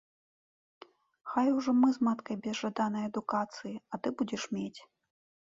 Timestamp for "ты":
4.03-4.07